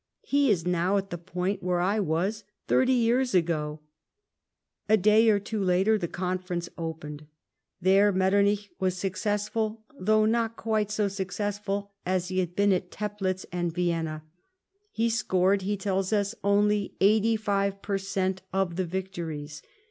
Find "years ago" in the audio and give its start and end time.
2.91-3.81